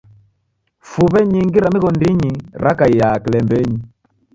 [0.89, 2.31] Fuw'e nyingi ra mighondinyi
[2.63, 3.79] rakaia kilembenyi.